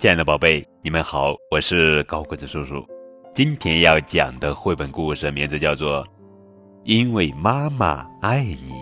[0.00, 2.82] 亲爱的宝贝，你们好，我是高个子叔叔。
[3.34, 6.02] 今天要讲的绘本故事名字叫做
[6.84, 8.72] 《因为妈妈爱你》，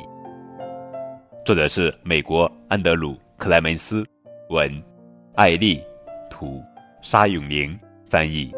[1.45, 4.07] 作者是美国安德鲁·克莱门斯，
[4.51, 4.71] 文，
[5.35, 5.83] 艾丽，
[6.31, 6.63] 图，
[7.03, 7.77] 沙永明
[8.07, 8.53] 翻译。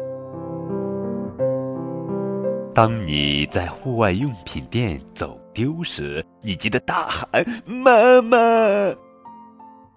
[2.75, 7.27] 当你在户外用品店走丢时，你急得大喊
[7.65, 8.37] ：“妈妈！”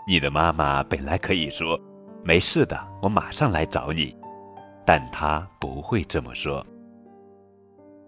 [0.09, 1.79] 你的妈妈本来可以说
[2.25, 4.17] ：“没事的，我马上来找你。”
[4.87, 6.65] 但他不会这么说。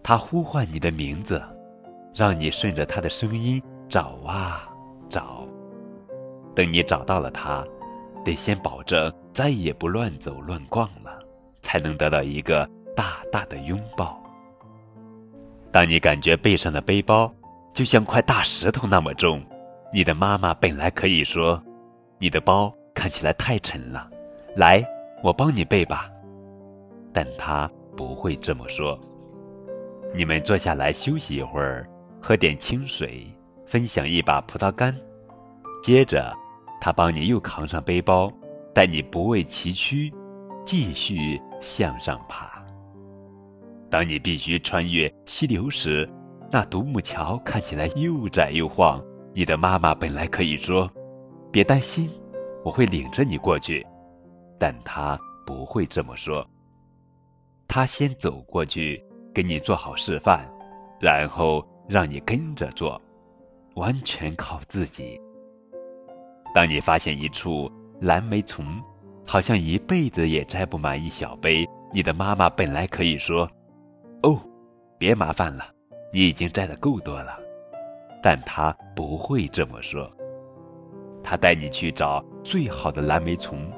[0.03, 1.43] 他呼唤你的名字，
[2.13, 4.69] 让你顺着他的声音找啊
[5.09, 5.47] 找。
[6.53, 7.65] 等你找到了他，
[8.23, 11.19] 得先保证再也不乱走乱逛了，
[11.61, 14.21] 才能得到一个大大的拥抱。
[15.71, 17.31] 当你感觉背上的背包
[17.73, 19.43] 就像块大石头那么重，
[19.91, 21.61] 你的妈妈本来可以说
[22.19, 24.09] ：“你的包看起来太沉了，
[24.55, 24.83] 来，
[25.21, 26.09] 我帮你背吧。”
[27.13, 28.99] 但他不会这么说。
[30.15, 31.87] 你们坐下来休息一会儿，
[32.19, 33.23] 喝点清水，
[33.67, 34.95] 分享一把葡萄干，
[35.83, 36.33] 接着，
[36.81, 38.33] 他帮你又扛上背包，
[38.73, 40.11] 带你不畏崎岖，
[40.65, 42.65] 继续向上爬。
[43.91, 46.09] 当你必须穿越溪流时，
[46.51, 48.99] 那独木桥看起来又窄又晃。
[49.33, 50.89] 你的妈妈本来可以说
[51.51, 52.09] ：“别担心，
[52.63, 53.85] 我会领着你过去。”
[54.59, 56.45] 但她不会这么说。
[57.67, 60.45] 她先走过去，给你做好示范，
[60.99, 62.99] 然后让你跟着做，
[63.75, 65.19] 完全靠自己。
[66.53, 68.65] 当你发现一处蓝莓丛，
[69.25, 73.47] 好像一辈子也摘不满一小杯，你的妈妈本来可以说。
[74.23, 74.39] 哦，
[74.97, 75.65] 别麻烦了，
[76.11, 77.37] 你已经摘的够多了。
[78.23, 80.09] 但他不会这么说。
[81.23, 83.69] 他带你去找最好的蓝莓丛，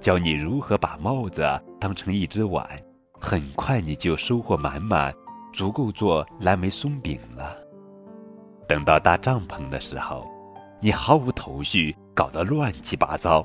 [0.00, 2.68] 教你如何把帽子当成一只碗。
[3.20, 5.14] 很快你就收获满满，
[5.54, 7.56] 足够做蓝莓松饼了。
[8.66, 10.26] 等到搭帐篷的时候，
[10.80, 13.44] 你毫无头绪，搞得乱七八糟。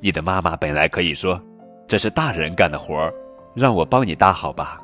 [0.00, 1.38] 你的妈妈本来可以说
[1.86, 3.12] ：“这是大人干的活儿，
[3.54, 4.78] 让我帮你搭好吧。”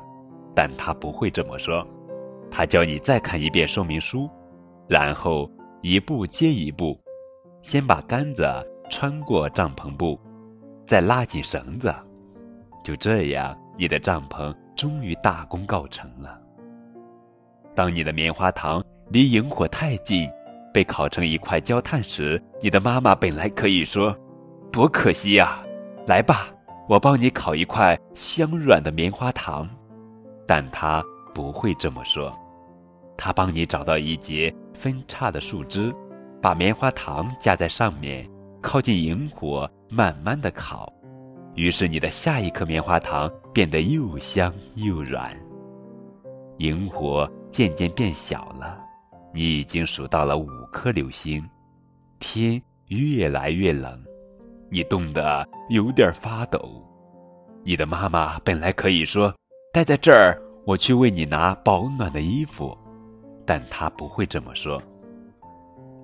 [0.53, 1.83] 但她不会这么说，
[2.51, 4.29] 她教你再看一遍说明书，
[4.87, 5.49] 然后
[5.81, 6.95] 一步接一步，
[7.63, 8.45] 先把杆子
[8.89, 10.19] 穿过帐篷布，
[10.85, 11.93] 再拉紧绳子，
[12.83, 16.39] 就这样，你的帐篷终于大功告成了。
[17.75, 20.29] 当你的棉花糖离萤火太近，
[20.73, 24.15] 被烤成一块焦炭时，你的妈妈本来可以说
[24.71, 25.63] ：“多可惜呀！”
[26.05, 26.47] 来吧，
[26.87, 29.69] 我帮你烤一块香软的棉花糖。
[30.47, 32.37] 但他不会这么说，
[33.15, 35.93] 他帮你找到一截分叉的树枝，
[36.41, 38.27] 把棉花糖架在上面，
[38.61, 40.91] 靠近萤火，慢慢的烤。
[41.55, 45.35] 于是你的下一颗棉花糖变得又香又软。
[46.57, 48.79] 萤火渐渐变小了，
[49.33, 51.43] 你已经数到了五颗流星。
[52.19, 54.03] 天越来越冷，
[54.69, 56.83] 你冻得有点发抖。
[57.63, 59.33] 你的妈妈本来可以说。
[59.71, 62.75] 待在这儿，我去为你拿保暖的衣服，
[63.45, 64.81] 但她不会这么说。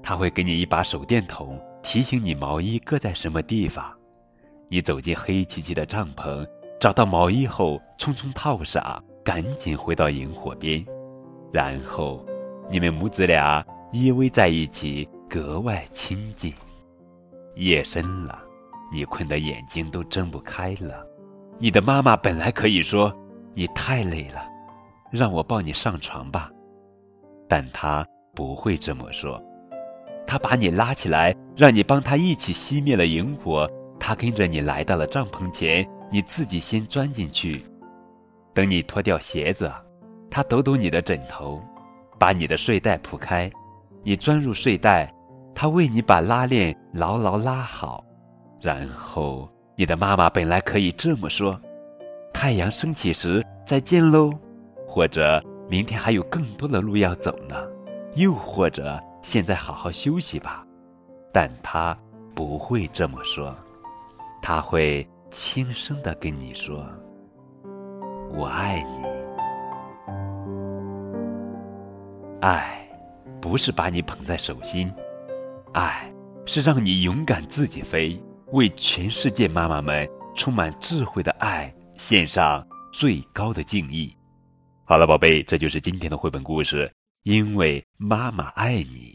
[0.04, 3.96] 她会给你一把手电筒，提醒你毛衣搁在什么地方。
[4.70, 6.44] 你走进黑漆漆的帐篷，
[6.80, 10.84] 找到毛衣后，匆匆套上，赶紧回到萤火边，
[11.54, 12.26] 然后
[12.72, 16.52] 你们母子俩依偎在一起，格外亲近。
[17.56, 18.42] 夜深了，
[18.92, 21.06] 你困得眼睛都睁不开了。
[21.60, 23.16] 你的妈妈本来可以说。
[23.58, 24.46] 你太累了，
[25.10, 26.52] 让我抱你上床吧。
[27.48, 29.42] 但他不会这么说。
[30.28, 33.70] 他把你拉起来，让你帮他一起熄灭了萤火。
[34.00, 37.64] 他跟着你来到了帐篷前，你自己先钻进去。
[38.54, 39.72] 等你脱掉鞋子，
[40.30, 41.62] 他抖抖你的枕头，
[42.20, 43.52] 把你的睡袋铺开。
[44.04, 45.12] 你钻入睡袋，
[45.56, 48.04] 他为你把拉链牢牢拉好。
[48.62, 51.60] 然后，你的妈妈本来可以这么说。
[52.34, 54.32] 太阳升起时再见喽，
[54.86, 57.56] 或者明天还有更多的路要走呢，
[58.16, 60.64] 又或者现在好好休息吧。
[61.34, 61.98] 但他
[62.36, 63.54] 不会这么说，
[64.40, 66.88] 他会轻声的跟你说
[68.32, 69.04] ：“我爱你。”
[72.40, 72.88] 爱，
[73.42, 74.94] 不是把你捧在手心，
[75.74, 76.08] 爱
[76.46, 81.74] 是让你勇敢自己飞，为全世界妈妈们充满智慧的爱。
[81.98, 82.64] 献上
[82.94, 84.16] 最高的敬意。
[84.84, 86.92] 好了，宝贝，这就是今天的绘本故事。
[87.24, 89.15] 因为妈妈爱你。